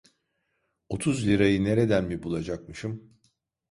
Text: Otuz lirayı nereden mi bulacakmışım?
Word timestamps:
Otuz 0.89 1.27
lirayı 1.27 1.63
nereden 1.63 2.05
mi 2.05 2.23
bulacakmışım? 2.23 3.17